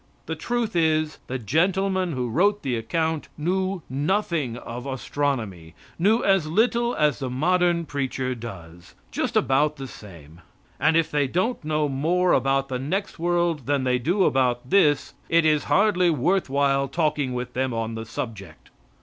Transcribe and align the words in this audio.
The 0.25 0.33
truth 0.35 0.75
is, 0.75 1.19
the 1.27 1.37
gentleman 1.37 2.13
who 2.13 2.27
wrote 2.27 2.63
the 2.63 2.75
account 2.75 3.27
knew 3.37 3.83
nothing 3.87 4.57
of 4.57 4.87
astronomy 4.87 5.75
knew 5.99 6.23
as 6.23 6.47
little 6.47 6.95
as 6.95 7.19
the 7.19 7.29
modern 7.29 7.85
preacher 7.85 8.33
does 8.33 8.95
just 9.11 9.37
about 9.37 9.75
the 9.75 9.85
same; 9.85 10.41
and 10.79 10.97
if 10.97 11.11
they 11.11 11.27
don't 11.27 11.63
know 11.63 11.87
more 11.87 12.33
about 12.33 12.67
the 12.67 12.79
next 12.79 13.19
world 13.19 13.67
than 13.67 13.83
they 13.83 13.99
do 13.99 14.23
about 14.23 14.67
this, 14.71 15.13
it 15.29 15.45
is 15.45 15.65
hardly 15.65 16.09
worth 16.09 16.49
while 16.49 16.87
talking 16.87 17.35
with 17.35 17.53
them 17.53 17.71
on 17.71 17.93
the 17.93 18.07
subject. 18.07 18.71